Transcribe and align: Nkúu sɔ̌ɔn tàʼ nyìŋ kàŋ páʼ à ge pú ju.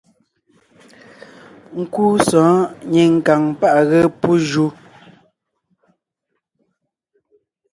Nkúu 1.79 2.15
sɔ̌ɔn 2.27 2.57
tàʼ 2.69 2.73
nyìŋ 2.91 3.11
kàŋ 3.25 3.41
páʼ 3.59 3.73
à 3.79 3.81
ge 3.89 3.99
pú 4.21 4.31
ju. 4.49 4.65